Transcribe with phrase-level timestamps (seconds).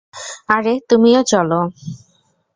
[0.49, 1.59] আরে তুমিও চলো।